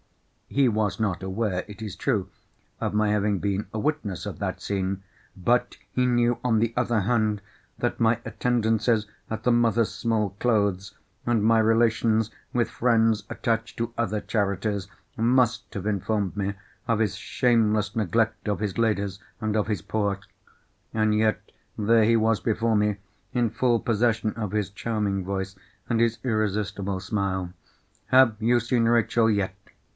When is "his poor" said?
19.67-20.19